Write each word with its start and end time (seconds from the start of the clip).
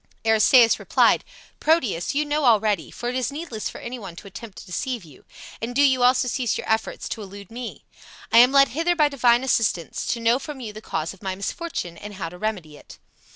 Aristaeus 0.25 0.79
replied, 0.79 1.23
"Proteus, 1.59 2.15
you 2.15 2.25
know 2.25 2.43
already, 2.45 2.89
for 2.89 3.07
it 3.09 3.13
is 3.15 3.31
needless 3.31 3.69
for 3.69 3.77
any 3.77 3.99
one 3.99 4.15
to 4.15 4.25
attempt 4.25 4.57
to 4.57 4.65
deceive 4.65 5.03
you. 5.05 5.25
And 5.61 5.75
do 5.75 5.83
you 5.83 6.01
also 6.01 6.27
cease 6.27 6.57
your 6.57 6.67
efforts 6.67 7.07
to 7.09 7.21
elude 7.21 7.51
me. 7.51 7.85
I 8.31 8.39
am 8.39 8.51
led 8.51 8.69
hither 8.69 8.95
by 8.95 9.09
divine 9.09 9.43
assistance, 9.43 10.07
to 10.07 10.19
know 10.19 10.39
from 10.39 10.59
you 10.59 10.73
the 10.73 10.81
cause 10.81 11.13
of 11.13 11.21
my 11.21 11.35
misfortune 11.35 11.99
and 11.99 12.15
how 12.15 12.29
to 12.29 12.39
remedy 12.39 12.77
it." 12.77 12.97